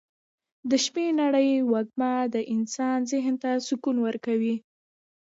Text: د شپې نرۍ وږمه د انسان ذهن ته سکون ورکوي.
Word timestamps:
د 0.69 0.71
شپې 0.85 1.05
نرۍ 1.19 1.51
وږمه 1.71 2.11
د 2.33 2.35
انسان 2.55 2.97
ذهن 3.11 3.35
ته 3.43 3.51
سکون 3.67 3.97
ورکوي. 4.05 4.55